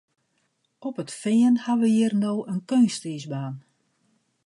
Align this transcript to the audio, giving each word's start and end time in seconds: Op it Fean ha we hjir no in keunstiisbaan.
Op 0.87 0.95
it 1.03 1.11
Fean 1.19 1.55
ha 1.63 1.73
we 1.81 1.87
hjir 1.95 2.13
no 2.23 2.33
in 2.51 2.61
keunstiisbaan. 2.69 3.55